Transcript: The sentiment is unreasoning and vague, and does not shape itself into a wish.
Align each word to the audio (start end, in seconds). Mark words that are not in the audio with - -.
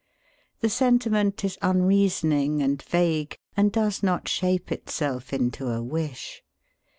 The 0.61 0.67
sentiment 0.69 1.45
is 1.45 1.59
unreasoning 1.61 2.63
and 2.63 2.81
vague, 2.81 3.37
and 3.55 3.71
does 3.71 4.01
not 4.01 4.27
shape 4.27 4.71
itself 4.71 5.31
into 5.31 5.67
a 5.67 5.83
wish. 5.83 6.41